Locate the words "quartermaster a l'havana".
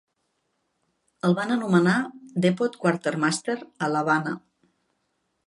2.85-4.35